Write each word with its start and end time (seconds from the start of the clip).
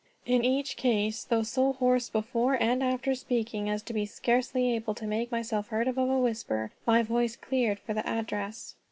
In 0.25 0.43
each 0.43 0.77
case, 0.77 1.23
though 1.23 1.43
so 1.43 1.73
hoarse 1.73 2.09
before 2.09 2.55
and 2.55 2.81
after 2.81 3.13
speaking 3.13 3.69
as 3.69 3.83
to 3.83 3.93
be 3.93 4.07
scarcely 4.07 4.73
able 4.73 4.95
to 4.95 5.05
make 5.05 5.31
myself 5.31 5.67
heard 5.67 5.87
above 5.87 6.09
a 6.09 6.17
whisper, 6.17 6.71
my 6.87 7.03
voice 7.03 7.35
cleared 7.35 7.77
for 7.77 7.93
the 7.93 8.09
address. 8.09 8.73